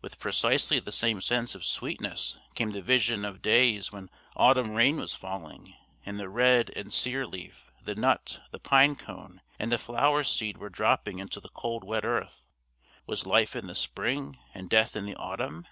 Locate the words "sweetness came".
1.62-2.70